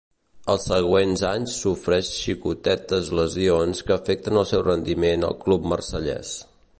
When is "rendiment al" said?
4.71-5.37